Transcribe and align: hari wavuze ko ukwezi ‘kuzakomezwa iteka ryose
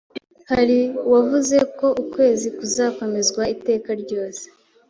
hari 0.51 0.79
wavuze 1.11 1.57
ko 1.77 1.87
ukwezi 2.03 2.47
‘kuzakomezwa 2.57 3.41
iteka 3.55 3.91
ryose 4.03 4.43